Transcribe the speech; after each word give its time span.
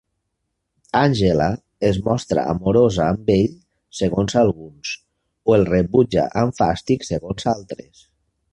Àngela 1.01 1.49
es 1.89 1.99
mostra 2.07 2.45
amorosa 2.53 3.03
amb 3.09 3.29
ell, 3.35 3.53
segons 3.99 4.37
alguns, 4.43 4.95
o 5.51 5.57
el 5.59 5.69
rebutja 5.71 6.25
amb 6.45 6.61
fàstic 6.63 7.07
segons 7.13 7.51
altres. 7.57 8.05